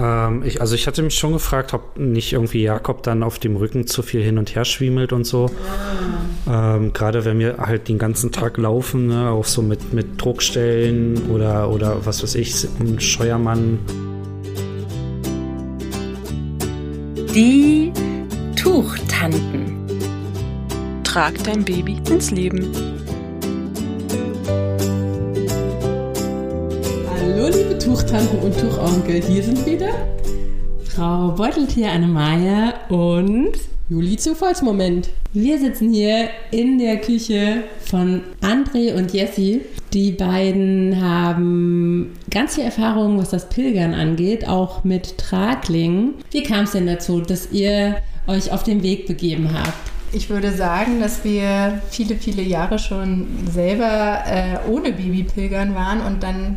[0.00, 3.56] Ähm, ich, also ich hatte mich schon gefragt, ob nicht irgendwie Jakob dann auf dem
[3.56, 5.50] Rücken zu viel hin und her schwiemelt und so.
[6.46, 6.76] Ja.
[6.76, 11.30] Ähm, Gerade wenn wir halt den ganzen Tag laufen, ne, auch so mit, mit Druckstellen
[11.30, 13.78] oder, oder was weiß ich, ein Scheuermann.
[17.34, 17.92] Die
[18.56, 19.76] Tuchtanten.
[21.04, 22.89] Trag dein Baby ins Leben.
[27.90, 29.88] Tuchtanten und Tuchonkel, hier sind wieder
[30.84, 33.50] Frau Beuteltier Annemaya und
[33.88, 35.10] Juli Zufallsmoment.
[35.32, 39.62] Wir sitzen hier in der Küche von André und Jessie.
[39.92, 46.14] Die beiden haben ganz viel Erfahrung, was das Pilgern angeht, auch mit Traglingen.
[46.30, 47.96] Wie kam es denn dazu, dass ihr
[48.28, 49.90] euch auf den Weg begeben habt?
[50.12, 56.00] Ich würde sagen, dass wir viele, viele Jahre schon selber äh, ohne Baby pilgern waren
[56.00, 56.56] und dann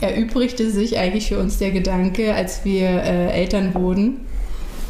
[0.00, 4.20] erübrigte sich eigentlich für uns der Gedanke, als wir äh, Eltern wurden,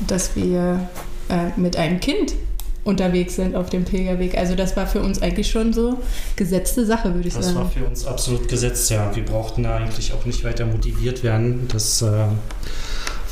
[0.06, 0.88] dass wir
[1.28, 2.34] äh, mit einem Kind
[2.84, 4.36] unterwegs sind auf dem Pilgerweg.
[4.36, 5.98] Also das war für uns eigentlich schon so
[6.36, 7.56] gesetzte Sache, würde ich das sagen.
[7.58, 9.14] Das war für uns absolut gesetzt, ja.
[9.14, 11.68] Wir brauchten da eigentlich auch nicht weiter motiviert werden.
[11.70, 12.06] Das äh,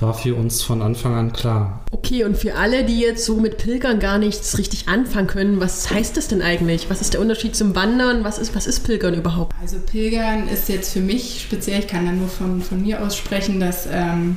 [0.03, 1.81] war für uns von Anfang an klar.
[1.91, 5.91] Okay, und für alle, die jetzt so mit Pilgern gar nichts richtig anfangen können, was
[5.91, 6.91] heißt das denn eigentlich?
[6.91, 8.25] Was ist der Unterschied zum Wandern?
[8.25, 9.55] Was ist, was ist Pilgern überhaupt?
[9.61, 13.17] Also Pilgern ist jetzt für mich speziell, ich kann da nur von, von mir aus
[13.17, 14.37] sprechen, dass ähm,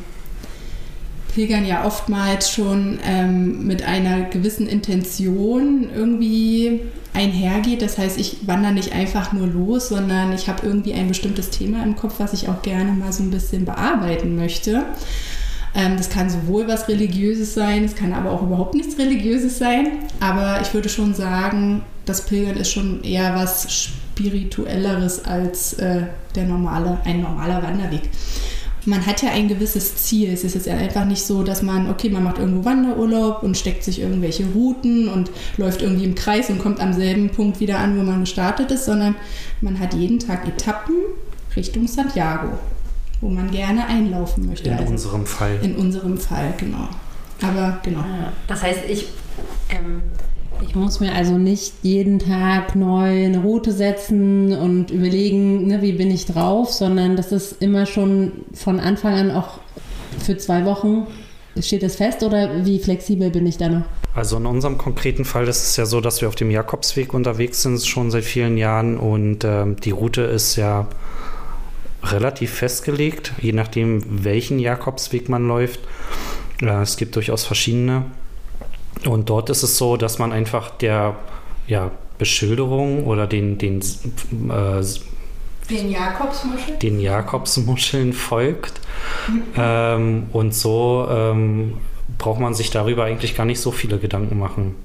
[1.33, 6.81] Pilgern ja oftmals schon ähm, mit einer gewissen Intention irgendwie
[7.13, 7.81] einhergeht.
[7.81, 11.83] Das heißt, ich wandere nicht einfach nur los, sondern ich habe irgendwie ein bestimmtes Thema
[11.83, 14.85] im Kopf, was ich auch gerne mal so ein bisschen bearbeiten möchte.
[15.75, 19.87] Ähm, das kann sowohl was Religiöses sein, es kann aber auch überhaupt nichts Religiöses sein.
[20.19, 26.03] Aber ich würde schon sagen, das Pilgern ist schon eher was Spirituelleres als äh,
[26.35, 28.09] der normale, ein normaler Wanderweg
[28.85, 30.31] man hat ja ein gewisses Ziel.
[30.31, 33.83] Es ist jetzt einfach nicht so, dass man, okay, man macht irgendwo Wanderurlaub und steckt
[33.83, 37.97] sich irgendwelche Routen und läuft irgendwie im Kreis und kommt am selben Punkt wieder an,
[37.97, 39.15] wo man gestartet ist, sondern
[39.61, 40.95] man hat jeden Tag Etappen
[41.55, 42.59] Richtung Santiago,
[43.21, 44.69] wo man gerne einlaufen möchte.
[44.69, 45.59] In also unserem Fall.
[45.61, 46.87] In unserem Fall, genau.
[47.41, 48.03] Aber genau.
[48.47, 49.07] Das heißt, ich
[49.69, 50.01] ähm,
[50.61, 55.93] ich muss mir also nicht jeden Tag neu eine Route setzen und überlegen, ne, wie
[55.93, 59.59] bin ich drauf, sondern das ist immer schon von Anfang an auch
[60.19, 61.07] für zwei Wochen.
[61.59, 63.85] Steht das fest oder wie flexibel bin ich da noch?
[64.15, 67.61] Also in unserem konkreten Fall ist es ja so, dass wir auf dem Jakobsweg unterwegs
[67.61, 70.87] sind, schon seit vielen Jahren und ähm, die Route ist ja
[72.03, 75.79] relativ festgelegt, je nachdem, welchen Jakobsweg man läuft.
[76.61, 78.05] Äh, es gibt durchaus verschiedene.
[79.05, 81.15] Und dort ist es so, dass man einfach der
[81.67, 84.83] ja, Beschilderung oder den, den, äh,
[85.69, 86.79] den Jakobsmuscheln?
[86.79, 88.81] Den Jakobsmuscheln folgt.
[89.27, 89.43] Mhm.
[89.55, 91.77] Ähm, und so ähm,
[92.17, 94.75] braucht man sich darüber eigentlich gar nicht so viele Gedanken machen.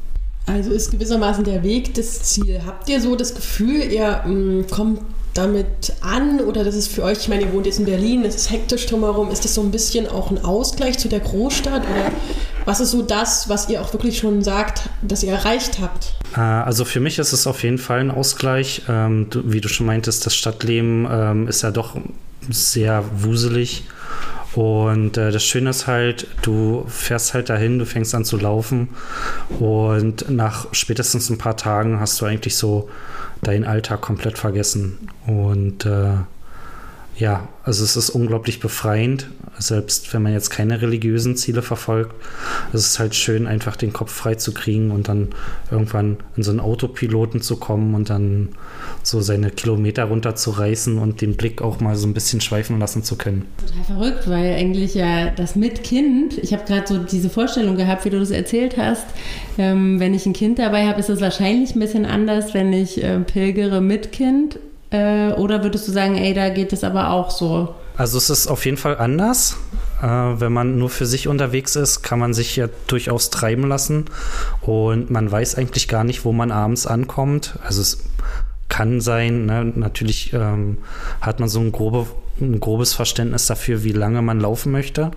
[0.46, 2.60] Also ist gewissermaßen der Weg das Ziel.
[2.66, 5.00] Habt ihr so das Gefühl, ihr mh, mm, kommt
[5.34, 8.34] damit an oder das ist für euch, ich meine, ihr wohnt jetzt in Berlin, es
[8.36, 12.12] ist hektisch drumherum, ist das so ein bisschen auch ein Ausgleich zu der Großstadt oder
[12.64, 16.14] was ist so das, was ihr auch wirklich schon sagt, dass ihr erreicht habt?
[16.36, 18.82] Äh, also für mich ist es auf jeden Fall ein Ausgleich.
[18.88, 21.96] Ähm, wie du schon meintest, das Stadtleben ähm, ist ja doch
[22.48, 23.84] sehr wuselig.
[24.54, 28.90] Und äh, das Schöne ist halt, du fährst halt dahin, du fängst an zu laufen
[29.58, 32.88] und nach spätestens ein paar Tagen hast du eigentlich so
[33.44, 35.08] deinen Alltag komplett vergessen.
[35.26, 36.14] Und äh,
[37.16, 39.28] ja, also es ist unglaublich befreiend,
[39.58, 42.14] selbst wenn man jetzt keine religiösen Ziele verfolgt.
[42.72, 45.28] Es ist halt schön, einfach den Kopf frei zu kriegen und dann
[45.70, 48.50] irgendwann in so einen Autopiloten zu kommen und dann
[49.02, 53.16] so seine Kilometer runterzureißen und den Blick auch mal so ein bisschen schweifen lassen zu
[53.16, 53.46] können.
[53.58, 58.04] Total verrückt, weil eigentlich ja das mit Kind, ich habe gerade so diese Vorstellung gehabt,
[58.04, 59.06] wie du das erzählt hast,
[59.58, 63.02] ähm, wenn ich ein Kind dabei habe, ist es wahrscheinlich ein bisschen anders, wenn ich
[63.02, 64.58] äh, pilgere mit Kind
[64.90, 67.74] äh, oder würdest du sagen, ey, da geht es aber auch so?
[67.96, 69.56] Also es ist auf jeden Fall anders.
[70.02, 74.06] Äh, wenn man nur für sich unterwegs ist, kann man sich ja durchaus treiben lassen.
[74.62, 77.58] Und man weiß eigentlich gar nicht, wo man abends ankommt.
[77.64, 78.04] Also es
[78.68, 79.72] kann sein, ne?
[79.76, 80.78] natürlich ähm,
[81.20, 82.06] hat man so ein, grobe,
[82.40, 85.12] ein grobes Verständnis dafür, wie lange man laufen möchte.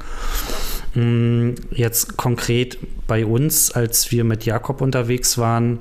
[0.94, 5.80] Mm, jetzt konkret bei uns, als wir mit Jakob unterwegs waren,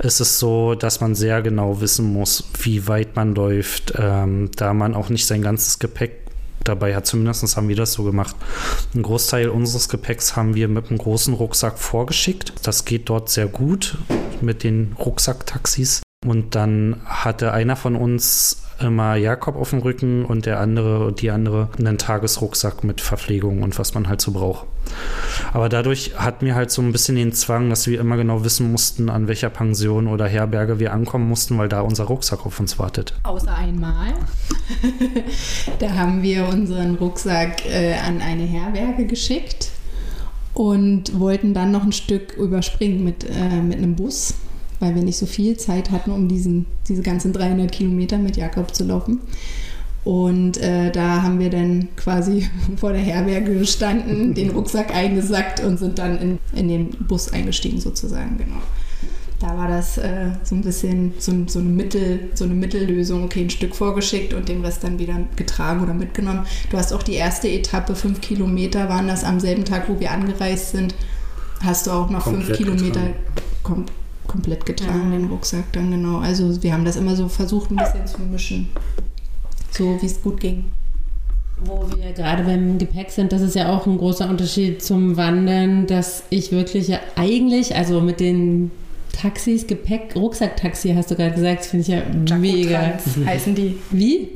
[0.00, 4.74] ist es so, dass man sehr genau wissen muss, wie weit man läuft, ähm, da
[4.74, 6.23] man auch nicht sein ganzes Gepäck
[6.68, 7.06] dabei hat.
[7.06, 8.36] Zumindest haben wir das so gemacht.
[8.94, 12.52] Ein Großteil unseres Gepäcks haben wir mit einem großen Rucksack vorgeschickt.
[12.62, 13.98] Das geht dort sehr gut
[14.40, 16.03] mit den Rucksacktaxis.
[16.24, 21.22] Und dann hatte einer von uns immer Jakob auf dem Rücken und der andere und
[21.22, 24.66] die andere einen Tagesrucksack mit Verpflegung und was man halt so braucht.
[25.52, 28.70] Aber dadurch hatten wir halt so ein bisschen den Zwang, dass wir immer genau wissen
[28.70, 32.78] mussten, an welcher Pension oder Herberge wir ankommen mussten, weil da unser Rucksack auf uns
[32.78, 33.14] wartet.
[33.22, 34.14] Außer einmal.
[35.78, 39.70] da haben wir unseren Rucksack äh, an eine Herberge geschickt
[40.52, 44.34] und wollten dann noch ein Stück überspringen mit, äh, mit einem Bus
[44.80, 48.74] weil wir nicht so viel Zeit hatten, um diesen, diese ganzen 300 Kilometer mit Jakob
[48.74, 49.20] zu laufen.
[50.04, 55.78] Und äh, da haben wir dann quasi vor der Herberge gestanden, den Rucksack eingesackt und
[55.78, 58.60] sind dann in, in den Bus eingestiegen sozusagen, genau.
[59.40, 63.42] Da war das äh, so ein bisschen so, so, eine Mittel, so eine Mittellösung, okay,
[63.42, 66.46] ein Stück vorgeschickt und den Rest dann wieder getragen oder mitgenommen.
[66.70, 70.12] Du hast auch die erste Etappe, fünf Kilometer waren das am selben Tag, wo wir
[70.12, 70.94] angereist sind,
[71.62, 73.00] hast du auch noch Komplett fünf Kilometer
[73.62, 73.86] kom
[74.34, 75.18] komplett getragen, ja.
[75.18, 76.18] den Rucksack dann genau.
[76.18, 78.68] Also wir haben das immer so versucht, ein bisschen zu mischen.
[79.70, 80.64] So wie es gut ging.
[81.64, 85.86] Wo wir gerade beim Gepäck sind, das ist ja auch ein großer Unterschied zum Wandern,
[85.86, 88.72] dass ich wirklich ja eigentlich, also mit den
[89.12, 92.80] Taxis, Gepäck, Rucksacktaxi hast du gerade gesagt, finde ich ja Jaco mega.
[92.80, 93.78] Trans heißen die.
[93.92, 94.30] Wie?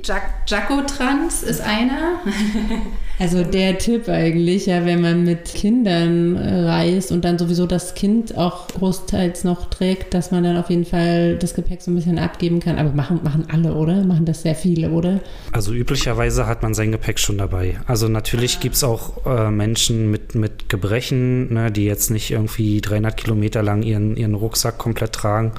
[0.46, 2.20] Jaco Trans ist einer.
[3.18, 7.94] Also der Tipp eigentlich, ja, wenn man mit Kindern äh, reist und dann sowieso das
[7.94, 11.96] Kind auch großteils noch trägt, dass man dann auf jeden Fall das Gepäck so ein
[11.96, 12.78] bisschen abgeben kann.
[12.78, 14.04] Aber machen, machen alle, oder?
[14.04, 15.18] Machen das sehr viele, oder?
[15.50, 17.80] Also üblicherweise hat man sein Gepäck schon dabei.
[17.86, 22.80] Also natürlich gibt es auch äh, Menschen mit, mit Gebrechen, ne, die jetzt nicht irgendwie
[22.80, 25.52] 300 Kilometer lang ihren, ihren Rucksack komplett tragen.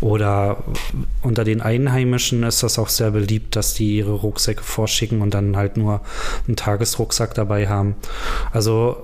[0.00, 0.64] Oder
[1.22, 5.56] unter den Einheimischen ist das auch sehr beliebt, dass die ihre Rucksäcke vorschicken und dann
[5.56, 6.00] halt nur
[6.48, 7.96] ein Tages Rucksack dabei haben.
[8.52, 8.96] Also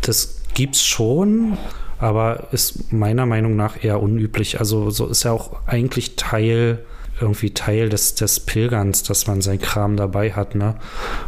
[0.00, 1.56] das gibt's schon,
[1.98, 4.58] aber ist meiner Meinung nach eher unüblich.
[4.60, 6.84] Also so ist ja auch eigentlich Teil
[7.20, 10.54] irgendwie Teil des, des Pilgerns, dass man sein Kram dabei hat.
[10.54, 10.74] Ne?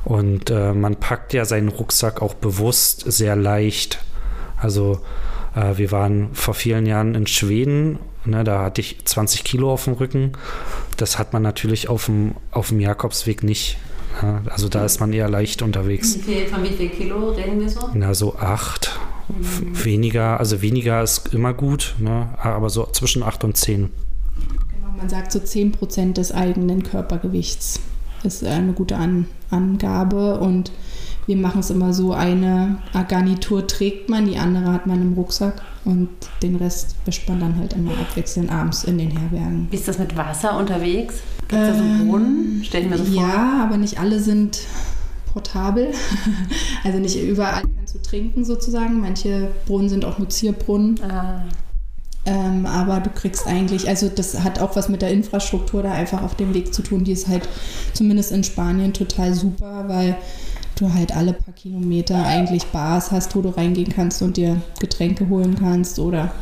[0.05, 4.01] Und äh, man packt ja seinen Rucksack auch bewusst sehr leicht.
[4.61, 5.01] Also
[5.55, 9.85] äh, wir waren vor vielen Jahren in Schweden, ne, da hatte ich 20 Kilo auf
[9.85, 10.33] dem Rücken.
[10.97, 13.79] Das hat man natürlich auf dem, auf dem Jakobsweg nicht.
[14.23, 16.17] Ja, also da ist man eher leicht unterwegs.
[16.17, 17.91] Wie viel, von wie viel Kilo reden wir so?
[17.95, 18.99] Na, so acht.
[19.29, 19.85] Mhm.
[19.85, 22.29] Weniger, also weniger ist immer gut, ne?
[22.39, 23.91] aber so zwischen acht und zehn.
[24.37, 27.81] Genau, man sagt so 10 Prozent des eigenen Körpergewichts
[28.27, 30.73] ist eine gute An Angabe und
[31.27, 32.79] wir machen es immer so, eine
[33.09, 36.09] Garnitur trägt man, die andere hat man im Rucksack und
[36.43, 39.69] den Rest wäscht man dann halt immer abwechselnd abends in den Herbergen.
[39.71, 41.17] Wie ist das mit Wasser unterwegs?
[41.49, 42.61] Gibt es da so einen Brunnen?
[42.65, 43.23] Stell ich mir so vor.
[43.23, 44.61] Ja, aber nicht alle sind
[45.33, 45.93] portabel.
[46.85, 49.01] also nicht überall kannst du trinken sozusagen.
[49.01, 51.01] Manche Brunnen sind auch nur Zierbrunnen.
[51.03, 51.45] Ah.
[52.25, 56.23] Ähm, aber du kriegst eigentlich, also das hat auch was mit der Infrastruktur da einfach
[56.23, 57.05] auf dem Weg zu tun.
[57.05, 57.49] Die ist halt
[57.93, 60.17] zumindest in Spanien total super, weil
[60.77, 65.29] du halt alle paar Kilometer eigentlich Bars hast, wo du reingehen kannst und dir Getränke
[65.29, 66.33] holen kannst oder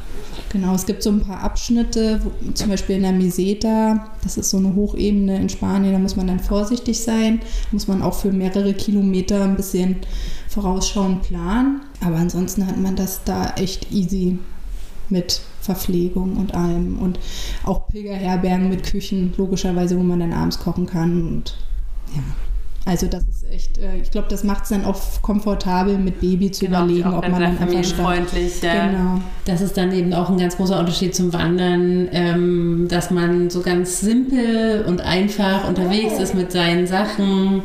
[0.50, 4.50] genau, es gibt so ein paar Abschnitte, wo, zum Beispiel in der Meseta, das ist
[4.50, 7.40] so eine Hochebene in Spanien, da muss man dann vorsichtig sein,
[7.70, 9.96] muss man auch für mehrere Kilometer ein bisschen
[10.48, 14.38] vorausschauend planen, aber ansonsten hat man das da echt easy
[15.08, 17.18] mit Verpflegung und allem und
[17.64, 21.56] auch Pilgerherbergen mit Küchen, logischerweise, wo man dann abends kochen kann und
[22.14, 22.22] ja.
[22.86, 26.50] Also das ist echt, äh, ich glaube, das macht es dann auch komfortabel mit Baby
[26.50, 28.88] zu genau, überlegen, ob man dann einfach freundlich, ja.
[28.88, 29.20] Genau.
[29.46, 33.62] Das ist dann eben auch ein ganz großer Unterschied zum Wandern, ähm, dass man so
[33.62, 37.62] ganz simpel und einfach unterwegs ist mit seinen Sachen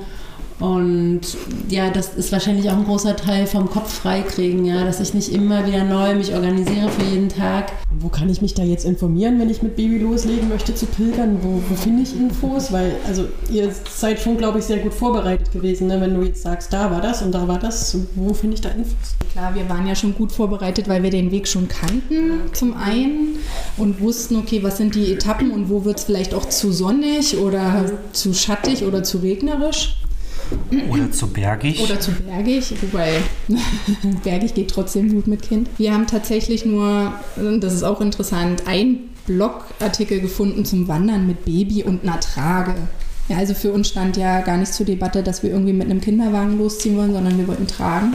[0.60, 1.22] und
[1.70, 5.32] ja, das ist wahrscheinlich auch ein großer Teil vom Kopf freikriegen, ja, dass ich nicht
[5.32, 7.72] immer wieder neu mich organisiere für jeden Tag.
[8.00, 11.40] Wo kann ich mich da jetzt informieren, wenn ich mit Baby loslegen möchte zu pilgern?
[11.42, 12.74] Wo, wo finde ich Infos?
[12.74, 16.02] Weil, also ihr seid schon, glaube ich, sehr gut vorbereitet gewesen, ne?
[16.02, 17.98] wenn du jetzt sagst, da war das und da war das.
[18.16, 19.16] Wo finde ich da Infos?
[19.32, 23.38] Klar, wir waren ja schon gut vorbereitet, weil wir den Weg schon kannten, zum einen,
[23.78, 27.38] und wussten, okay, was sind die Etappen und wo wird es vielleicht auch zu sonnig
[27.38, 29.96] oder zu schattig oder zu regnerisch.
[30.90, 31.82] Oder zu bergig.
[31.82, 33.22] Oder zu bergig, wobei
[34.24, 35.70] bergig geht trotzdem gut mit Kind.
[35.78, 37.14] Wir haben tatsächlich nur,
[37.60, 42.76] das ist auch interessant, ein Blogartikel gefunden zum Wandern mit Baby und einer Trage.
[43.28, 46.02] Ja, also für uns stand ja gar nicht zur Debatte, dass wir irgendwie mit einem
[46.02, 48.14] Kinderwagen losziehen wollen, sondern wir wollten tragen.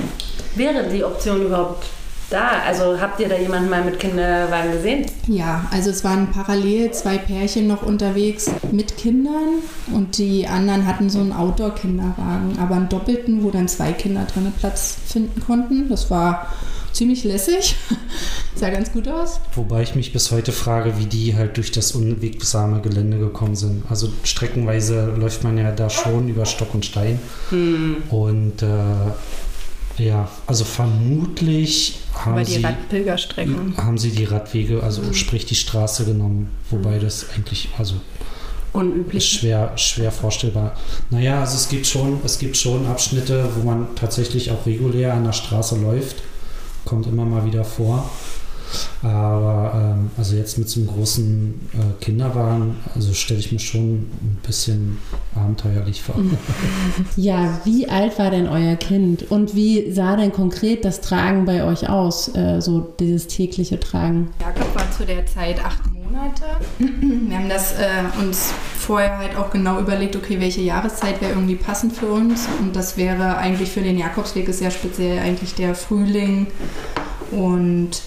[0.57, 1.87] Wäre die Option überhaupt
[2.31, 2.63] da?
[2.67, 5.07] Also habt ihr da jemanden mal mit Kinderwagen gesehen?
[5.27, 9.61] Ja, also es waren parallel zwei Pärchen noch unterwegs mit Kindern
[9.93, 14.53] und die anderen hatten so einen Outdoor-Kinderwagen, aber einen doppelten, wo dann zwei Kinder drin
[14.59, 15.89] Platz finden konnten.
[15.89, 16.49] Das war
[16.95, 17.77] ziemlich lässig.
[18.55, 19.41] Sah ganz gut aus.
[19.55, 23.85] Wobei ich mich bis heute frage, wie die halt durch das unwegsame Gelände gekommen sind.
[23.91, 27.19] Also streckenweise läuft man ja da schon über Stock und Stein.
[27.51, 27.97] Hm.
[28.11, 33.77] Und äh, ja, also vermutlich haben Aber die sie, Radpilgerstrecken.
[33.77, 35.15] haben sie die Radwege, also Hm.
[35.15, 36.51] sprich die Straße genommen.
[36.71, 37.95] Wobei das eigentlich, also
[38.73, 39.29] Unüblich.
[39.29, 40.77] schwer, schwer vorstellbar.
[41.11, 45.25] Naja, also es gibt schon, es gibt schon Abschnitte, wo man tatsächlich auch regulär an
[45.25, 46.17] der Straße läuft.
[46.85, 48.11] Kommt immer mal wieder vor.
[49.03, 53.95] Aber ähm, also jetzt mit so einem großen äh, Kinderwagen, also stelle ich mir schon
[53.95, 54.99] ein bisschen
[55.35, 56.17] abenteuerlich vor.
[57.17, 61.65] Ja, wie alt war denn euer Kind und wie sah denn konkret das Tragen bei
[61.65, 64.31] euch aus, äh, so dieses tägliche Tragen?
[64.41, 66.45] Jakob war zu der Zeit acht Monate.
[66.79, 71.57] Wir haben das äh, uns vorher halt auch genau überlegt, okay, welche Jahreszeit wäre irgendwie
[71.57, 72.47] passend für uns.
[72.61, 76.47] Und das wäre eigentlich für den Jakobsweg ist ja speziell eigentlich der Frühling
[77.31, 78.03] und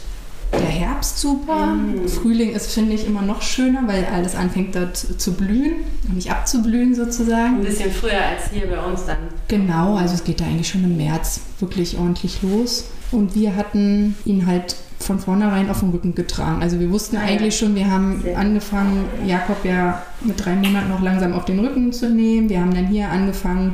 [0.54, 1.76] der Herbst super.
[2.08, 5.76] Frühling ist, finde ich, immer noch schöner, weil alles anfängt dort zu blühen
[6.08, 7.62] und nicht abzublühen sozusagen.
[7.62, 9.18] bisschen früher als hier bei uns dann.
[9.48, 12.86] Genau, also es geht da eigentlich schon im März wirklich ordentlich los.
[13.12, 16.62] Und wir hatten ihn halt von vornherein auf dem Rücken getragen.
[16.62, 21.02] Also wir wussten Ah, eigentlich schon, wir haben angefangen, Jakob ja mit drei Monaten noch
[21.02, 22.50] langsam auf den Rücken zu nehmen.
[22.50, 23.74] Wir haben dann hier angefangen,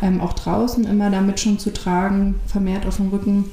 [0.00, 3.50] ähm, auch draußen immer damit schon zu tragen, vermehrt auf dem Rücken.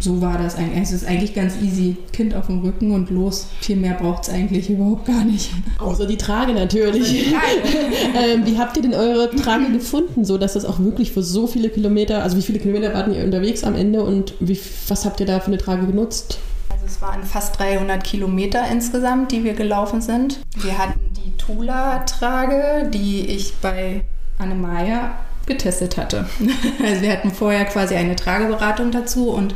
[0.00, 0.82] So war das eigentlich.
[0.82, 1.96] Es ist eigentlich ganz easy.
[2.12, 3.48] Kind auf dem Rücken und los.
[3.60, 5.50] Viel mehr braucht es eigentlich überhaupt gar nicht.
[5.78, 7.26] Außer die Trage natürlich.
[7.32, 11.46] ähm, wie habt ihr denn eure Trage gefunden, so dass das auch wirklich für so
[11.46, 15.20] viele Kilometer, also wie viele Kilometer warten ihr unterwegs am Ende und wie, was habt
[15.20, 16.38] ihr da für eine Trage genutzt?
[16.70, 20.40] Also es waren fast 300 Kilometer insgesamt, die wir gelaufen sind.
[20.62, 24.02] Wir hatten die Tula-Trage, die ich bei
[24.38, 26.26] Annemaya getestet hatte.
[26.84, 29.54] Also wir hatten vorher quasi eine Trageberatung dazu und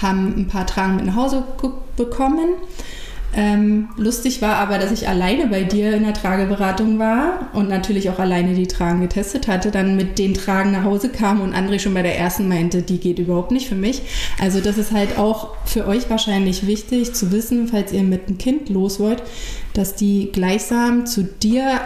[0.00, 1.44] haben ein paar Tragen mit nach Hause
[1.96, 2.48] bekommen.
[3.34, 8.08] Ähm, lustig war aber, dass ich alleine bei dir in der Trageberatung war und natürlich
[8.08, 11.78] auch alleine die Tragen getestet hatte, dann mit den Tragen nach Hause kam und André
[11.78, 14.02] schon bei der ersten meinte, die geht überhaupt nicht für mich.
[14.40, 18.38] Also das ist halt auch für euch wahrscheinlich wichtig zu wissen, falls ihr mit einem
[18.38, 19.22] Kind los wollt,
[19.74, 21.80] dass die gleichsam zu dir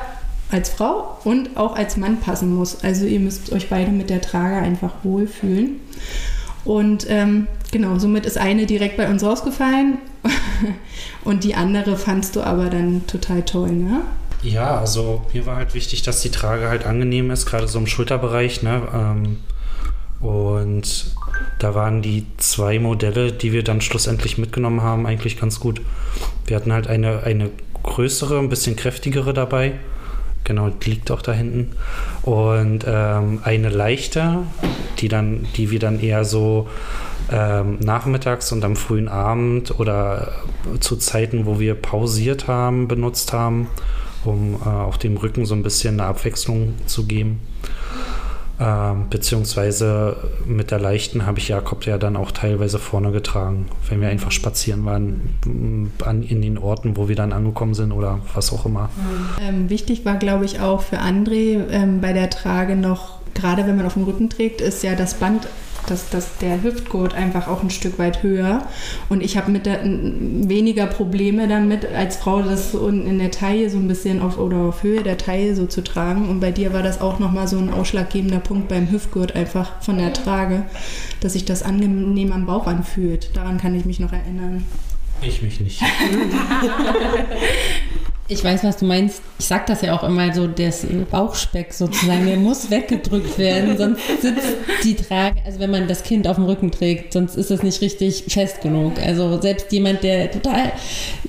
[0.50, 2.82] als Frau und auch als Mann passen muss.
[2.82, 5.80] Also ihr müsst euch beide mit der Trage einfach wohlfühlen.
[6.64, 9.98] Und ähm, genau, somit ist eine direkt bei uns rausgefallen
[11.24, 14.02] und die andere fandst du aber dann total toll, ne?
[14.42, 17.86] Ja, also mir war halt wichtig, dass die Trage halt angenehm ist, gerade so im
[17.86, 18.62] Schulterbereich.
[18.62, 18.82] Ne?
[18.94, 19.36] Ähm,
[20.20, 21.14] und
[21.58, 25.82] da waren die zwei Modelle, die wir dann schlussendlich mitgenommen haben, eigentlich ganz gut.
[26.46, 27.50] Wir hatten halt eine, eine
[27.82, 29.74] größere, ein bisschen kräftigere dabei.
[30.44, 31.72] Genau, die liegt auch da hinten.
[32.22, 34.38] Und ähm, eine leichte,
[34.98, 36.68] die, dann, die wir dann eher so
[37.30, 40.32] ähm, nachmittags und am frühen Abend oder
[40.80, 43.68] zu Zeiten, wo wir pausiert haben, benutzt haben,
[44.24, 47.40] um äh, auf dem Rücken so ein bisschen eine Abwechslung zu geben.
[48.62, 54.02] Ähm, beziehungsweise mit der leichten habe ich Jakob ja dann auch teilweise vorne getragen, wenn
[54.02, 58.20] wir einfach spazieren waren m, an, in den Orten, wo wir dann angekommen sind oder
[58.34, 58.90] was auch immer.
[59.40, 63.76] Ähm, wichtig war, glaube ich, auch für André ähm, bei der Trage noch, gerade wenn
[63.76, 65.48] man auf dem Rücken trägt, ist ja das Band,
[65.86, 68.66] das, das, der Hüftgurt einfach auch ein Stück weit höher.
[69.08, 73.70] Und ich habe mit der, weniger Probleme damit, als Frau das so in der Taille
[73.70, 76.28] so ein bisschen auf oder auf Höhe der Taille so zu tragen.
[76.28, 79.98] Und bei dir war das auch nochmal so ein ausschlaggebender Punkt beim Hüftgurt einfach von
[79.98, 80.64] der Trage,
[81.20, 83.30] dass sich das angenehm am Bauch anfühlt.
[83.34, 84.64] Daran kann ich mich noch erinnern.
[85.22, 85.82] Ich mich nicht.
[88.32, 89.22] Ich weiß, was du meinst.
[89.40, 94.02] Ich sag das ja auch immer so, das Bauchspeck sozusagen, der muss weggedrückt werden, sonst
[94.20, 94.46] sitzt
[94.84, 97.80] die Trage, also wenn man das Kind auf dem Rücken trägt, sonst ist es nicht
[97.80, 99.00] richtig fest genug.
[99.04, 100.70] Also selbst jemand, der total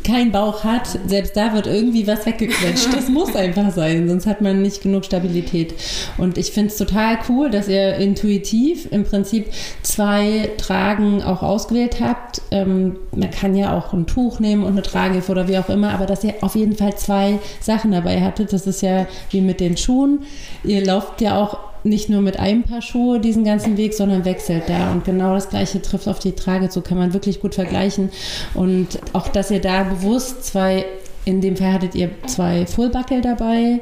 [0.04, 2.94] keinen Bauch hat, selbst da wird irgendwie was weggequetscht.
[2.94, 5.74] Das muss einfach sein, sonst hat man nicht genug Stabilität.
[6.20, 9.48] Und ich finde es total cool, dass ihr intuitiv im Prinzip
[9.82, 12.44] zwei Tragen auch ausgewählt habt.
[12.52, 15.94] Ähm, man kann ja auch ein Tuch nehmen und eine Tragehilfe oder wie auch immer,
[15.94, 19.60] aber dass ihr auf jeden Fall zwei Sachen dabei hattet, das ist ja wie mit
[19.60, 20.24] den Schuhen.
[20.64, 24.64] Ihr lauft ja auch nicht nur mit einem Paar Schuhe diesen ganzen Weg, sondern wechselt
[24.68, 24.92] da.
[24.92, 28.10] Und genau das Gleiche trifft auf die Trage zu, kann man wirklich gut vergleichen.
[28.54, 30.86] Und auch, dass ihr da bewusst zwei,
[31.26, 33.80] in dem Fall hattet ihr zwei Fullbuckle dabei,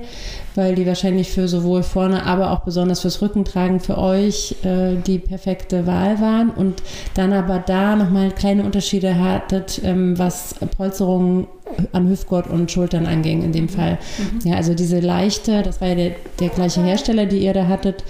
[0.55, 5.19] weil die wahrscheinlich für sowohl vorne, aber auch besonders fürs Rückentragen für euch äh, die
[5.19, 6.49] perfekte Wahl waren.
[6.49, 11.47] Und dann aber da nochmal kleine Unterschiede hattet, ähm, was Polsterungen
[11.93, 13.99] an Hüftgurt und Schultern anging in dem Fall.
[14.43, 18.03] Ja, also diese leichte, das war ja der, der gleiche Hersteller, die ihr da hattet,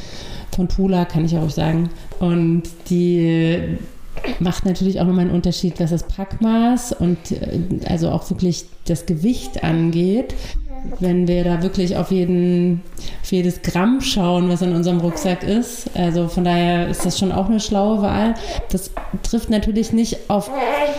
[0.55, 1.89] von Tula, kann ich auch sagen.
[2.19, 3.77] Und die
[4.39, 9.05] macht natürlich auch nochmal einen Unterschied, was das Packmaß und äh, also auch wirklich das
[9.05, 10.33] Gewicht angeht.
[11.01, 12.81] Wenn wir da wirklich auf, jeden,
[13.21, 15.89] auf jedes Gramm schauen, was in unserem Rucksack ist.
[15.93, 18.35] Also von daher ist das schon auch eine schlaue Wahl.
[18.71, 18.91] Das
[19.23, 20.49] trifft natürlich nicht auf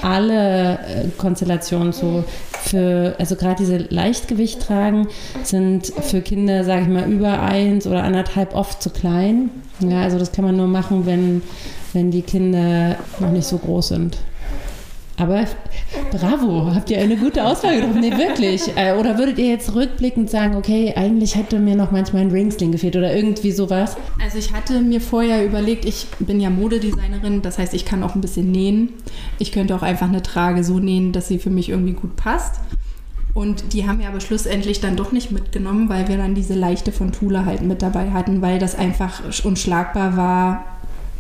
[0.03, 2.25] alle äh, Konstellationen zu.
[2.63, 5.09] Für, also gerade diese Leichtgewicht tragen
[5.45, 9.49] sind für Kinder, sage ich mal, über eins oder anderthalb oft zu klein.
[9.81, 11.41] Ja, also das kann man nur machen, wenn,
[11.95, 14.19] wenn die Kinder noch nicht so groß sind.
[15.21, 15.45] Aber
[16.11, 18.01] bravo, habt ihr eine gute Auswahl getroffen?
[18.01, 18.75] Nee, wirklich.
[18.75, 22.73] Äh, oder würdet ihr jetzt rückblickend sagen, okay, eigentlich hätte mir noch manchmal ein Ringsling
[22.73, 23.99] gefehlt oder irgendwie sowas?
[24.23, 28.15] Also ich hatte mir vorher überlegt, ich bin ja Modedesignerin, das heißt, ich kann auch
[28.15, 28.95] ein bisschen nähen.
[29.39, 32.61] Ich könnte auch einfach eine Trage so nähen, dass sie für mich irgendwie gut passt.
[33.35, 36.93] Und die haben wir aber schlussendlich dann doch nicht mitgenommen, weil wir dann diese leichte
[36.93, 40.65] von Thule halt mit dabei hatten, weil das einfach unschlagbar war,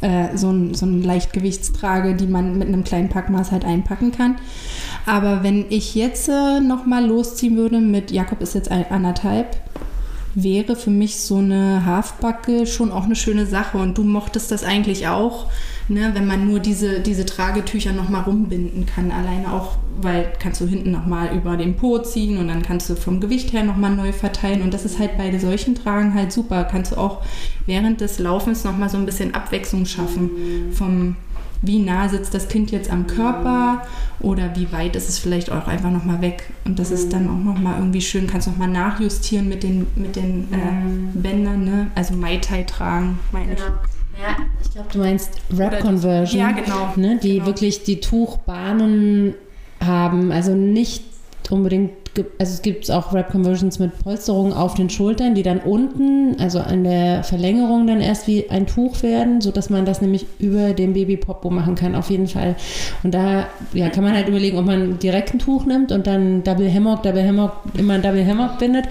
[0.00, 4.36] äh, so, ein, so ein Leichtgewichtstrage, die man mit einem kleinen Packmaß halt einpacken kann.
[5.06, 9.56] Aber wenn ich jetzt äh, nochmal losziehen würde mit Jakob ist jetzt ein, anderthalb,
[10.34, 13.78] wäre für mich so eine Hafbacke schon auch eine schöne Sache.
[13.78, 15.50] Und du mochtest das eigentlich auch,
[15.90, 19.10] ne, wenn man nur diese, diese Tragetücher nochmal rumbinden kann.
[19.10, 22.94] Alleine auch, weil kannst du hinten nochmal über den Po ziehen und dann kannst du
[22.94, 24.62] vom Gewicht her nochmal neu verteilen.
[24.62, 26.64] Und das ist halt bei solchen Tragen halt super.
[26.64, 27.22] Kannst du auch
[27.66, 30.30] während des Laufens nochmal so ein bisschen Abwechslung schaffen
[30.72, 31.16] vom
[31.62, 33.82] wie nah sitzt das Kind jetzt am Körper
[34.18, 36.50] oder wie weit ist es vielleicht auch einfach nochmal weg.
[36.64, 40.48] Und das ist dann auch nochmal irgendwie schön, kannst nochmal nachjustieren mit den, mit den
[40.52, 41.90] äh, Bändern, ne?
[41.94, 43.58] also Mai Tai tragen, meine ich.
[43.58, 43.78] Ja,
[44.62, 46.40] ich glaube, du meinst Rap Conversion.
[46.40, 46.92] Ja, genau.
[46.96, 47.46] Ne, die genau.
[47.46, 49.34] wirklich die Tuchbahnen
[49.84, 51.04] haben, also nicht
[51.50, 51.90] unbedingt
[52.38, 56.58] also es gibt auch Wrap Conversions mit Polsterungen auf den Schultern, die dann unten, also
[56.58, 60.92] an der Verlängerung dann erst wie ein Tuch werden, sodass man das nämlich über dem
[60.94, 62.56] Baby-Popo machen kann, auf jeden Fall.
[63.02, 66.42] Und da ja, kann man halt überlegen, ob man direkt ein Tuch nimmt und dann
[66.42, 68.86] Double Hammock, Double Hammock, immer ein Double Hammock bindet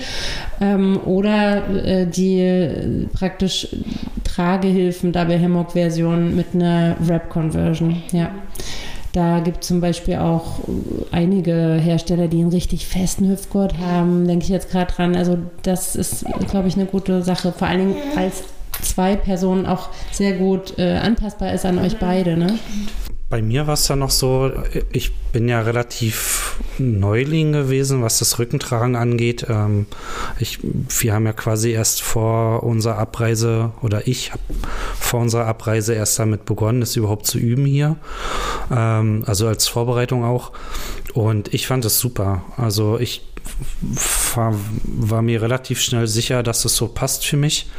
[0.61, 3.67] ähm, oder äh, die äh, praktisch
[4.23, 8.31] Tragehilfen Double Hammock Version mit einer Wrap Conversion, ja.
[9.11, 10.59] Da gibt es zum Beispiel auch
[11.11, 15.15] einige Hersteller, die einen richtig festen Hüftgurt haben, denke ich jetzt gerade dran.
[15.15, 17.51] Also das ist, glaube ich, eine gute Sache.
[17.51, 18.43] Vor allen Dingen als
[18.81, 22.37] zwei Personen auch sehr gut äh, anpassbar ist an euch beide.
[22.37, 22.59] Ne?
[23.29, 24.51] Bei mir war es ja noch so,
[24.91, 29.45] ich bin ja relativ Neuling gewesen, was das Rückentragen angeht.
[29.47, 29.85] Ähm,
[30.39, 34.41] ich, wir haben ja quasi erst vor unserer Abreise, oder ich habe
[34.99, 37.97] vor unserer Abreise erst damit begonnen, das überhaupt zu üben hier.
[38.71, 40.51] Ähm, also als Vorbereitung auch.
[41.13, 42.43] Und ich fand es super.
[42.57, 43.21] Also ich
[44.35, 47.69] war, war, mir relativ schnell sicher, dass es so passt für mich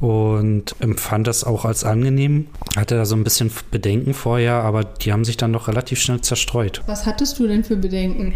[0.00, 2.46] und empfand das auch als angenehm.
[2.76, 6.20] Hatte da so ein bisschen Bedenken vorher, aber die haben sich dann doch relativ schnell
[6.20, 6.82] zerstreut.
[6.86, 8.34] Was hattest du denn für Bedenken?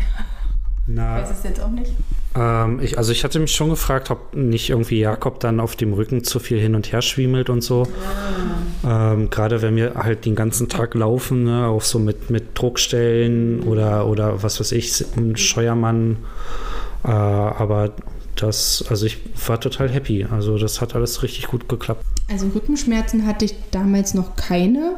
[0.91, 1.93] Na, ich weiß es jetzt auch nicht.
[2.35, 5.93] Ähm, ich, also ich hatte mich schon gefragt, ob nicht irgendwie Jakob dann auf dem
[5.93, 7.87] Rücken zu viel hin und her schwiemelt und so.
[8.83, 9.13] Ja.
[9.13, 13.61] Ähm, Gerade wenn wir halt den ganzen Tag laufen, ne, auch so mit, mit Druckstellen
[13.65, 16.17] oder, oder was weiß ich, ein Scheuermann.
[17.05, 17.93] Äh, aber
[18.37, 20.25] das, also ich war total happy.
[20.31, 22.05] Also das hat alles richtig gut geklappt.
[22.31, 24.97] Also Rückenschmerzen hatte ich damals noch keine.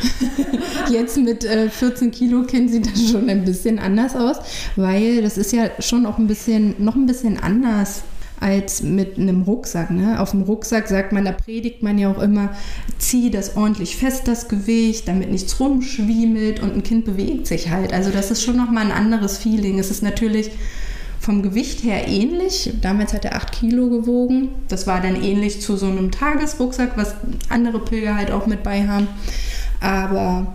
[0.90, 4.36] Jetzt mit äh, 14 Kilo Kind sieht das schon ein bisschen anders aus,
[4.76, 8.02] weil das ist ja schon auch ein bisschen, noch ein bisschen anders
[8.40, 9.90] als mit einem Rucksack.
[9.90, 10.20] Ne?
[10.20, 12.50] Auf dem Rucksack sagt man, da predigt man ja auch immer,
[12.98, 17.92] zieh das ordentlich fest, das Gewicht, damit nichts rumschwiemelt und ein Kind bewegt sich halt.
[17.92, 19.78] Also das ist schon nochmal ein anderes Feeling.
[19.78, 20.50] Es ist natürlich
[21.18, 22.72] vom Gewicht her ähnlich.
[22.82, 24.50] Damals hat er 8 Kilo gewogen.
[24.68, 27.14] Das war dann ähnlich zu so einem Tagesrucksack, was
[27.48, 29.08] andere Pilger halt auch mit bei haben.
[29.80, 30.54] Aber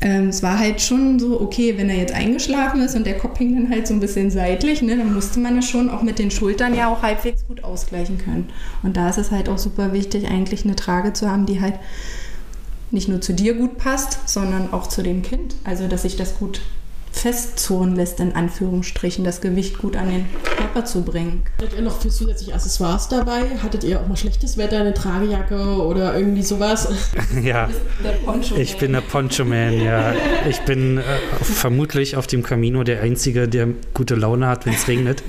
[0.00, 3.38] ähm, es war halt schon so, okay, wenn er jetzt eingeschlafen ist und der Kopf
[3.38, 6.18] hing dann halt so ein bisschen seitlich, ne, dann musste man das schon auch mit
[6.18, 8.48] den Schultern ja auch halbwegs gut ausgleichen können.
[8.82, 11.74] Und da ist es halt auch super wichtig, eigentlich eine Trage zu haben, die halt
[12.90, 15.56] nicht nur zu dir gut passt, sondern auch zu dem Kind.
[15.64, 16.60] Also, dass sich das gut
[17.18, 20.26] festzurren lässt, in Anführungsstrichen, das Gewicht gut an den
[20.56, 21.42] Körper zu bringen.
[21.58, 23.42] Hattet ihr noch für zusätzliche Accessoires dabei?
[23.62, 26.88] Hattet ihr auch mal schlechtes Wetter, eine Tragejacke oder irgendwie sowas?
[27.42, 27.68] Ja,
[28.56, 30.12] ich bin der Poncho-Man, ja.
[30.48, 31.02] Ich bin äh,
[31.40, 35.22] vermutlich auf dem Camino der Einzige, der gute Laune hat, wenn es regnet,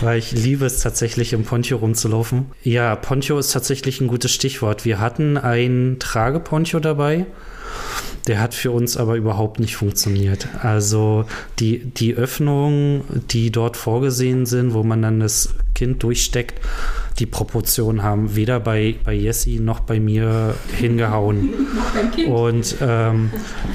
[0.00, 2.46] weil ich liebe es tatsächlich, im Poncho rumzulaufen.
[2.62, 4.84] Ja, Poncho ist tatsächlich ein gutes Stichwort.
[4.84, 7.26] Wir hatten ein Trageponcho dabei.
[8.28, 10.48] Der hat für uns aber überhaupt nicht funktioniert.
[10.62, 11.24] Also
[11.58, 16.60] die, die Öffnungen, die dort vorgesehen sind, wo man dann das Kind durchsteckt.
[17.20, 21.50] Die Proportionen haben weder bei, bei Jessie noch bei mir hingehauen.
[22.28, 23.30] Und ähm,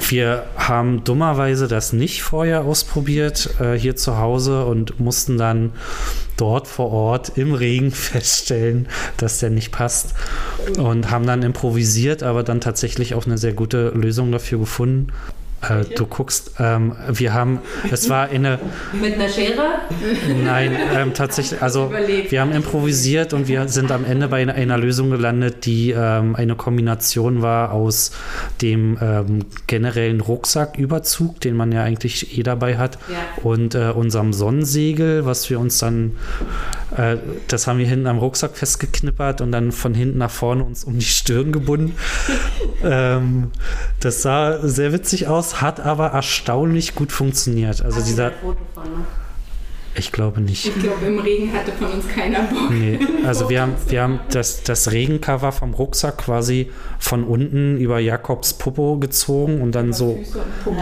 [0.09, 5.71] wir haben dummerweise das nicht vorher ausprobiert äh, hier zu Hause und mussten dann
[6.35, 10.13] dort vor Ort im Regen feststellen, dass der nicht passt
[10.77, 15.07] und haben dann improvisiert, aber dann tatsächlich auch eine sehr gute Lösung dafür gefunden.
[15.69, 17.59] Äh, du guckst, ähm, wir haben,
[17.91, 18.59] es war eine.
[18.93, 19.63] Mit einer Schere?
[20.43, 21.91] Nein, ähm, tatsächlich, also
[22.29, 26.35] wir haben improvisiert und wir sind am Ende bei einer, einer Lösung gelandet, die ähm,
[26.35, 28.11] eine Kombination war aus
[28.61, 33.43] dem ähm, generellen Rucksacküberzug, den man ja eigentlich eh dabei hat, Ja.
[33.43, 36.13] und äh, unserem Sonnensegel, was wir uns dann,
[36.95, 40.83] äh, das haben wir hinten am Rucksack festgeknippert und dann von hinten nach vorne uns
[40.83, 41.95] um die Stirn gebunden.
[42.83, 43.51] ähm,
[43.99, 47.83] das sah sehr witzig aus, hat aber erstaunlich gut funktioniert.
[47.83, 49.05] Also Hast dieser, da ein Foto von, ne?
[49.95, 50.67] ich glaube nicht.
[50.67, 52.71] Ich glaube, im Regen hatte von uns keiner Bock.
[52.71, 57.99] Nee, also wir haben, wir haben das, das Regencover vom Rucksack quasi von unten über
[57.99, 60.19] Jakobs Popo gezogen und dann so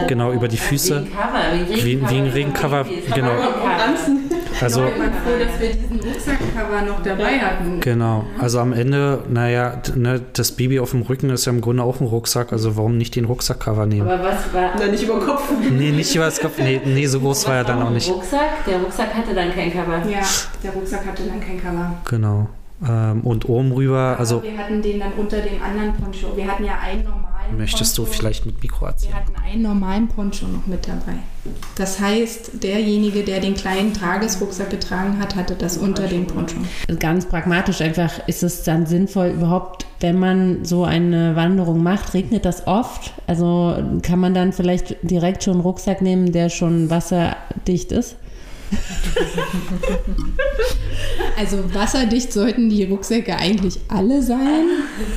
[0.08, 1.06] genau über die Füße.
[1.82, 3.32] Wie ein Regencover, genau.
[4.62, 7.80] Also Ich bin froh, dass wir diesen Rucksackcover noch dabei hatten.
[7.80, 11.82] genau, also am Ende, naja, ne, das Baby auf dem Rücken ist ja im Grunde
[11.82, 14.08] auch ein Rucksack, also warum nicht den Rucksackcover nehmen?
[14.08, 14.70] Aber was war.
[14.78, 15.50] Na, nicht über den Kopf.
[15.70, 18.08] Nee, nicht über das Kopf, nee, nee so groß war er dann auch nicht.
[18.10, 18.64] Rucksack?
[18.66, 19.98] Der Rucksack hatte dann kein Cover.
[20.08, 20.20] Ja,
[20.62, 21.94] der Rucksack hatte dann kein Cover.
[22.08, 22.48] Genau.
[22.88, 26.36] Ähm, und oben rüber, also Aber wir hatten den dann unter dem anderen Poncho.
[26.36, 27.21] Wir hatten ja einen normalen
[27.56, 28.18] möchtest du Poncho.
[28.18, 29.12] vielleicht mit Mikro erzählen?
[29.12, 31.18] Wir hatten einen normalen Poncho noch mit dabei.
[31.74, 36.56] Das heißt, derjenige, der den kleinen Tagesrucksack getragen hat, hatte das unter dem Poncho.
[36.98, 42.44] Ganz pragmatisch einfach ist es dann sinnvoll überhaupt, wenn man so eine Wanderung macht, regnet
[42.44, 43.12] das oft?
[43.26, 48.16] Also kann man dann vielleicht direkt schon einen Rucksack nehmen, der schon wasserdicht ist?
[51.38, 54.66] Also wasserdicht sollten die Rucksäcke eigentlich alle sein.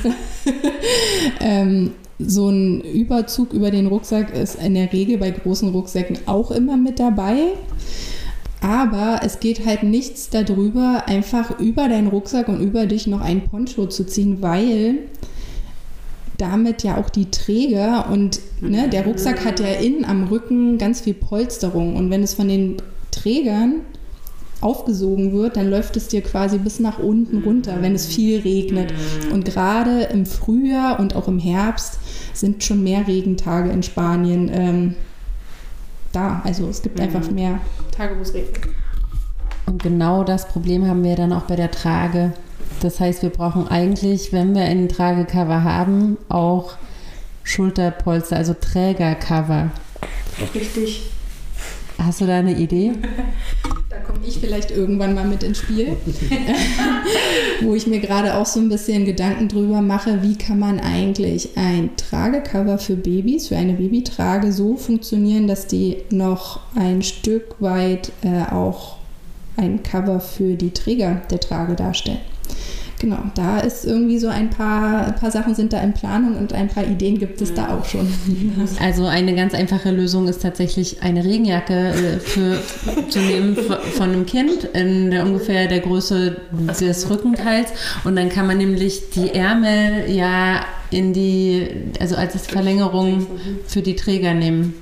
[1.40, 6.50] ähm, so ein Überzug über den Rucksack ist in der Regel bei großen Rucksäcken auch
[6.50, 7.36] immer mit dabei.
[8.60, 13.42] Aber es geht halt nichts darüber, einfach über deinen Rucksack und über dich noch einen
[13.42, 14.98] Poncho zu ziehen, weil
[16.38, 21.00] damit ja auch die Träger und ne, der Rucksack hat ja innen am Rücken ganz
[21.00, 21.96] viel Polsterung.
[21.96, 22.76] Und wenn es von den
[23.10, 23.82] Trägern
[24.60, 28.92] aufgesogen wird, dann läuft es dir quasi bis nach unten runter, wenn es viel regnet.
[29.32, 31.98] Und gerade im Frühjahr und auch im Herbst
[32.40, 34.94] sind schon mehr Regentage in Spanien ähm,
[36.12, 36.42] da.
[36.44, 38.68] Also es gibt einfach mehr Tage, wo es regnet.
[39.66, 42.32] Und genau das Problem haben wir dann auch bei der Trage.
[42.80, 46.74] Das heißt, wir brauchen eigentlich, wenn wir einen Tragecover haben, auch
[47.42, 49.70] Schulterpolster, also Trägercover.
[50.54, 51.10] Richtig.
[51.98, 52.92] Hast du da eine Idee?
[54.16, 55.94] Komme ich vielleicht irgendwann mal mit ins Spiel,
[57.60, 61.50] wo ich mir gerade auch so ein bisschen Gedanken drüber mache, wie kann man eigentlich
[61.56, 68.10] ein Tragecover für Babys, für eine Babytrage so funktionieren, dass die noch ein Stück weit
[68.22, 68.96] äh, auch
[69.58, 72.20] ein Cover für die Träger der Trage darstellen.
[72.98, 76.54] Genau, da ist irgendwie so ein paar, ein paar Sachen sind da in Planung und
[76.54, 78.06] ein paar Ideen gibt es da auch schon.
[78.80, 82.58] Also eine ganz einfache Lösung ist tatsächlich eine Regenjacke äh, für,
[83.08, 86.36] zu nehmen von einem Kind in der ungefähr der Größe
[86.80, 87.70] des Rückenteils.
[88.04, 91.68] Und dann kann man nämlich die Ärmel ja in die,
[92.00, 93.26] also als Verlängerung
[93.66, 94.74] für die Träger nehmen.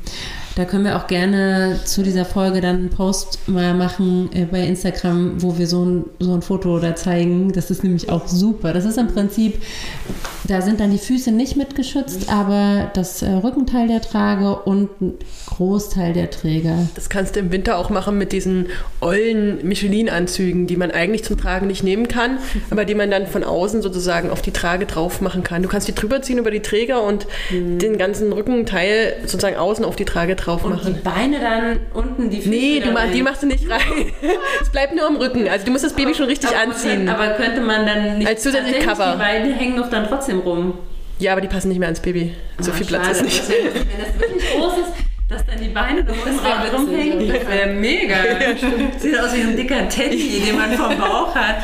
[0.56, 4.60] Da können wir auch gerne zu dieser Folge dann einen Post mal machen äh, bei
[4.60, 7.52] Instagram, wo wir so ein, so ein Foto da zeigen.
[7.52, 8.72] Das ist nämlich auch super.
[8.72, 9.60] Das ist im Prinzip,
[10.46, 15.14] da sind dann die Füße nicht mitgeschützt, aber das äh, Rückenteil der Trage und ein
[15.46, 16.86] Großteil der Träger.
[16.94, 18.68] Das kannst du im Winter auch machen mit diesen
[19.00, 22.38] ollen Michelin-Anzügen, die man eigentlich zum Tragen nicht nehmen kann,
[22.70, 25.64] aber die man dann von außen sozusagen auf die Trage drauf machen kann.
[25.64, 29.96] Du kannst die drüber ziehen über die Träger und den ganzen Rückenteil sozusagen außen auf
[29.96, 31.00] die Trage drauf Und die machen.
[31.02, 33.12] Beine dann unten, die Füße Nee, du rein.
[33.12, 33.80] die machst du nicht rein.
[34.62, 35.48] Es bleibt nur am Rücken.
[35.48, 37.06] Also du musst das Baby schon richtig aber anziehen.
[37.06, 39.12] Könnte, aber könnte man dann nicht Als zusätzlich Cover.
[39.12, 40.78] Die Beine hängen doch dann trotzdem rum.
[41.18, 42.34] Ja, aber die passen nicht mehr ans Baby.
[42.58, 43.18] So Ah, viel Platz schade.
[43.18, 43.48] ist nicht.
[43.48, 45.03] Wenn das wirklich groß ist,
[45.34, 47.34] dass dann die Beine noch unten rumhängen, ja.
[47.34, 48.16] das wäre mega.
[48.98, 51.56] Sieht aus wie ein dicker Teddy, den man vom Bauch hat.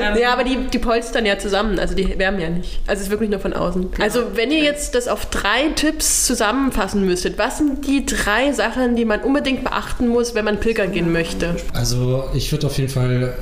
[0.00, 2.80] Ähm, Ja, aber die, die polstern ja zusammen, also die wärmen ja nicht.
[2.86, 3.90] Also es ist wirklich nur von außen.
[4.00, 8.96] Also wenn ihr jetzt das auf drei Tipps zusammenfassen müsstet, was sind die drei Sachen,
[8.96, 11.56] die man unbedingt beachten muss, wenn man pilgern gehen möchte?
[11.74, 13.34] Also ich würde auf jeden Fall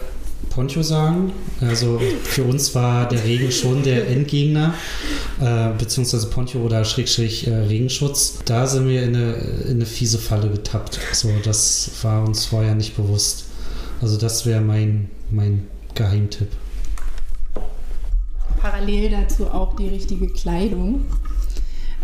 [0.57, 1.33] Poncho sagen.
[1.61, 4.73] Also für uns war der Regen schon der Endgegner,
[5.39, 8.39] äh, beziehungsweise Poncho oder Schrägstrich äh, Regenschutz.
[8.47, 10.99] Da sind wir in eine, in eine fiese Falle getappt.
[11.13, 13.45] So, das war uns vorher nicht bewusst.
[14.01, 16.49] Also das wäre mein, mein Geheimtipp.
[18.59, 21.05] Parallel dazu auch die richtige Kleidung.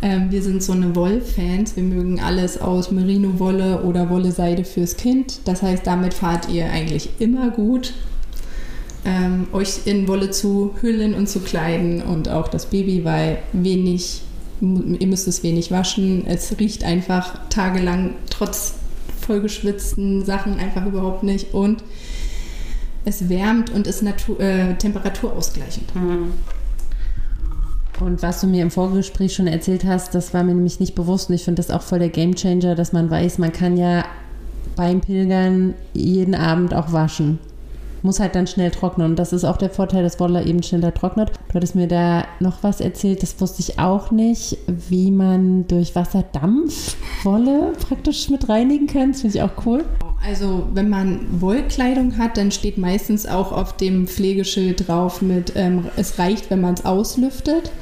[0.03, 1.75] Ähm, wir sind so eine Wollfans.
[1.75, 5.41] Wir mögen alles aus Merino-Wolle oder Wolle-Seide fürs Kind.
[5.47, 7.95] Das heißt, damit fahrt ihr eigentlich immer gut.
[9.05, 14.23] Ähm, euch in Wolle zu hüllen und zu kleiden und auch das Baby, weil wenig,
[14.61, 16.25] ihr müsst es wenig waschen.
[16.27, 18.75] Es riecht einfach tagelang trotz
[19.21, 21.83] vollgeschwitzten Sachen einfach überhaupt nicht und
[23.05, 25.93] es wärmt und ist Natur, äh, temperaturausgleichend.
[28.01, 31.29] Und was du mir im Vorgespräch schon erzählt hast, das war mir nämlich nicht bewusst
[31.29, 34.05] und ich finde das auch voll der Gamechanger, dass man weiß, man kann ja
[34.77, 37.39] beim Pilgern jeden Abend auch waschen.
[38.03, 40.93] Muss halt dann schnell trocknen und das ist auch der Vorteil, dass Wolle eben schneller
[40.93, 41.33] trocknet.
[41.49, 45.95] Du hattest mir da noch was erzählt, das wusste ich auch nicht, wie man durch
[45.95, 49.13] Wasserdampf Wolle praktisch mit reinigen kann.
[49.13, 49.85] Das finde ich auch cool.
[50.25, 55.89] Also wenn man Wollkleidung hat, dann steht meistens auch auf dem Pflegeschild drauf mit, ähm,
[55.97, 57.73] es reicht, wenn man es auslüftet.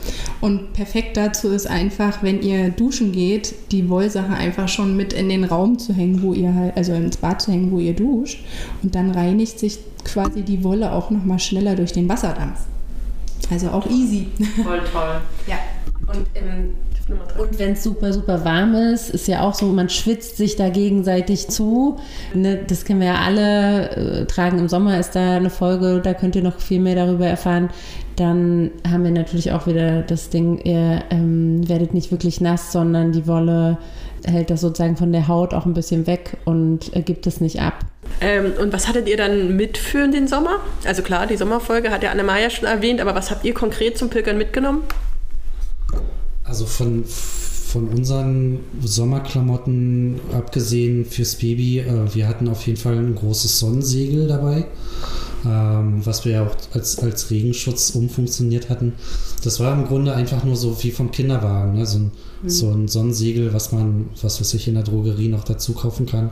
[0.40, 5.28] Und perfekt dazu ist einfach, wenn ihr duschen geht, die Wollsache einfach schon mit in
[5.28, 8.42] den Raum zu hängen, wo ihr halt, also ins Bad zu hängen, wo ihr duscht.
[8.82, 12.60] Und dann reinigt sich quasi die Wolle auch nochmal schneller durch den Wasserdampf.
[13.50, 14.28] Also auch easy.
[14.62, 15.20] Voll toll.
[15.46, 15.56] Ja.
[16.06, 16.74] Und ähm,
[17.38, 20.68] Und wenn es super, super warm ist, ist ja auch so, man schwitzt sich da
[20.68, 21.98] gegenseitig zu.
[22.34, 23.90] Ne, das kennen wir ja alle.
[23.90, 27.26] Äh, Tragen im Sommer ist da eine Folge, da könnt ihr noch viel mehr darüber
[27.26, 27.70] erfahren.
[28.16, 33.12] Dann haben wir natürlich auch wieder das Ding, ihr ähm, werdet nicht wirklich nass, sondern
[33.12, 33.78] die Wolle
[34.24, 37.60] hält das sozusagen von der Haut auch ein bisschen weg und äh, gibt es nicht
[37.60, 37.78] ab.
[38.20, 40.56] Ähm, und was hattet ihr dann mit für den Sommer?
[40.84, 44.10] Also klar, die Sommerfolge hat ja Annemaja schon erwähnt, aber was habt ihr konkret zum
[44.10, 44.82] Pilgern mitgenommen?
[46.50, 53.14] Also von, von unseren Sommerklamotten, abgesehen fürs Baby, äh, wir hatten auf jeden Fall ein
[53.14, 54.66] großes Sonnensegel dabei,
[55.46, 58.94] ähm, was wir ja auch als, als Regenschutz umfunktioniert hatten.
[59.44, 61.86] Das war im Grunde einfach nur so wie vom Kinderwagen, ne?
[61.86, 62.10] so, ein,
[62.46, 66.30] so ein Sonnensegel, was man, was weiß ich, in der Drogerie noch dazu kaufen kann.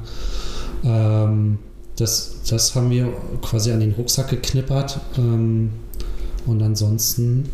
[0.83, 1.59] Ähm,
[1.94, 4.98] das, das haben wir quasi an den Rucksack geknippert.
[5.16, 5.70] Ähm,
[6.44, 7.44] und ansonsten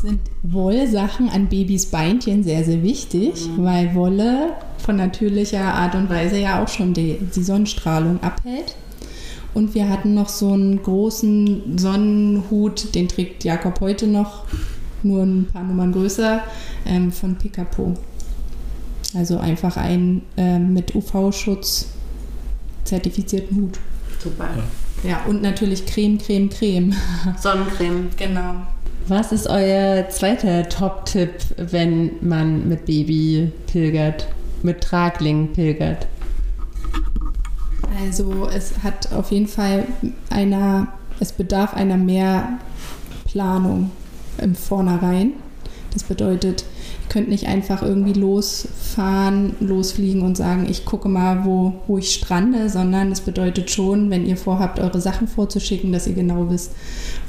[0.00, 6.38] sind Wollsachen an Babys Beinchen sehr, sehr wichtig, weil Wolle von natürlicher Art und Weise
[6.38, 8.76] ja auch schon die, die Sonnenstrahlung abhält.
[9.54, 14.44] Und wir hatten noch so einen großen Sonnenhut, den trägt Jakob heute noch,
[15.02, 16.42] nur ein paar Nummern größer,
[16.84, 17.94] ähm, von Picapo.
[19.14, 21.88] Also einfach ein ähm, mit UV-Schutz
[22.84, 23.78] zertifizierten Hut.
[24.22, 24.48] super.
[25.02, 26.94] Ja, und natürlich Creme, Creme, Creme.
[27.40, 28.10] Sonnencreme.
[28.16, 28.56] Genau.
[29.08, 34.26] Was ist euer zweiter Top-Tipp, wenn man mit Baby pilgert,
[34.64, 36.08] mit Tragling pilgert?
[38.02, 39.86] Also es hat auf jeden Fall
[40.28, 40.88] einer,
[41.20, 42.58] es bedarf einer mehr
[43.26, 43.92] Planung
[44.38, 45.34] im Vornherein.
[45.92, 46.64] Das bedeutet,
[47.06, 52.12] ihr könnt nicht einfach irgendwie losfahren, losfliegen und sagen, ich gucke mal, wo, wo ich
[52.12, 56.72] strande, sondern es bedeutet schon, wenn ihr vorhabt, eure Sachen vorzuschicken, dass ihr genau wisst,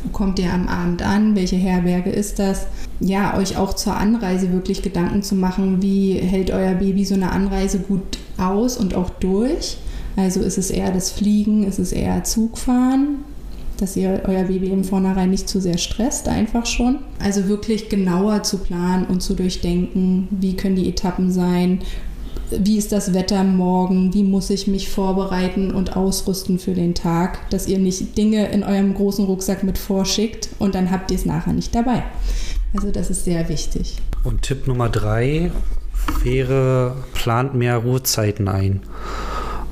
[0.04, 2.68] wo kommt ihr am Abend an, welche Herberge ist das.
[3.00, 7.32] Ja, euch auch zur Anreise wirklich Gedanken zu machen, wie hält euer Baby so eine
[7.32, 9.78] Anreise gut aus und auch durch.
[10.16, 13.20] Also ist es eher das Fliegen, ist es eher Zugfahren,
[13.78, 17.00] dass ihr euer Baby im Vornherein nicht zu sehr stresst, einfach schon.
[17.20, 21.80] Also wirklich genauer zu planen und zu durchdenken, wie können die Etappen sein,
[22.52, 27.50] wie ist das Wetter morgen, wie muss ich mich vorbereiten und ausrüsten für den Tag,
[27.50, 31.26] dass ihr nicht Dinge in eurem großen Rucksack mit vorschickt und dann habt ihr es
[31.26, 32.04] nachher nicht dabei.
[32.74, 33.98] Also das ist sehr wichtig.
[34.24, 35.52] Und Tipp Nummer drei
[36.24, 38.82] wäre, plant mehr Ruhezeiten ein.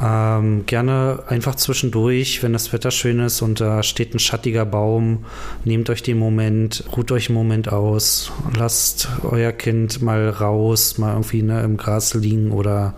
[0.04, 5.26] Ähm, gerne einfach zwischendurch, wenn das Wetter schön ist und da steht ein schattiger Baum,
[5.64, 11.14] nehmt euch den Moment, ruht euch einen Moment aus, lasst euer Kind mal raus, mal
[11.14, 12.94] irgendwie ne, im Gras liegen oder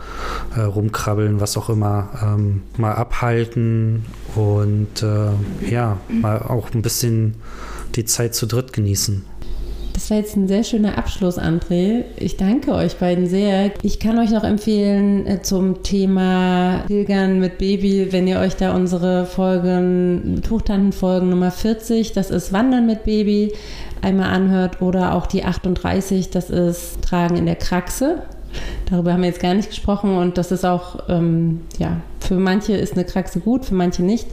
[0.56, 4.06] äh, rumkrabbeln, was auch immer, ähm, mal abhalten
[4.36, 7.36] und äh, ja, mal auch ein bisschen
[7.96, 9.24] die Zeit zu dritt genießen.
[9.98, 12.04] Das war jetzt ein sehr schöner Abschluss, André.
[12.18, 13.72] Ich danke euch beiden sehr.
[13.82, 18.76] Ich kann euch noch empfehlen äh, zum Thema Pilgern mit Baby, wenn ihr euch da
[18.76, 23.54] unsere Folgen, Tuchtantenfolgen Nummer 40, das ist Wandern mit Baby,
[24.04, 28.22] einmal anhört oder auch die 38, das ist Tragen in der Kraxe.
[28.92, 32.74] Darüber haben wir jetzt gar nicht gesprochen und das ist auch, ähm, ja, für manche
[32.74, 34.28] ist eine Kraxe gut, für manche nicht.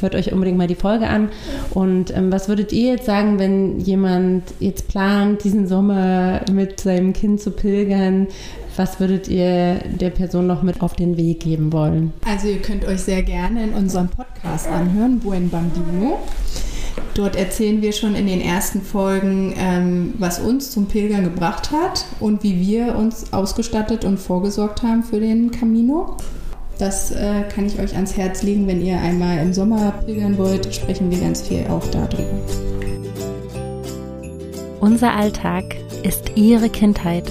[0.00, 1.30] Hört euch unbedingt mal die Folge an.
[1.70, 7.12] Und ähm, was würdet ihr jetzt sagen, wenn jemand jetzt plant, diesen Sommer mit seinem
[7.12, 8.28] Kind zu pilgern?
[8.76, 12.12] Was würdet ihr der Person noch mit auf den Weg geben wollen?
[12.24, 16.18] Also ihr könnt euch sehr gerne in unserem Podcast anhören, Buen Bambino.
[17.14, 22.04] Dort erzählen wir schon in den ersten Folgen, ähm, was uns zum Pilgern gebracht hat
[22.20, 26.16] und wie wir uns ausgestattet und vorgesorgt haben für den Camino.
[26.78, 30.72] Das äh, kann ich euch ans Herz legen, wenn ihr einmal im Sommer pilgern wollt,
[30.72, 32.38] sprechen wir ganz viel auch darüber.
[34.80, 35.64] Unser Alltag
[36.04, 37.24] ist Ihre Kindheit.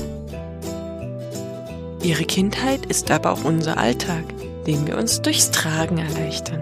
[2.04, 4.24] Ihre Kindheit ist aber auch unser Alltag,
[4.68, 6.62] den wir uns durchs Tragen erleichtern.